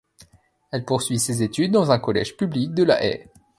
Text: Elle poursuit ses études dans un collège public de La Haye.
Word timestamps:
Elle 0.71 0.83
poursuit 0.83 1.19
ses 1.19 1.43
études 1.43 1.71
dans 1.73 1.91
un 1.91 1.99
collège 1.99 2.35
public 2.35 2.73
de 2.73 2.81
La 2.81 3.05
Haye. 3.05 3.27